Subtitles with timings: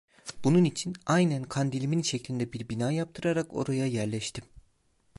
[0.43, 4.43] Bunun için, aynen kandilimin şeklinde bir bina yaptırarak oraya yerleştim.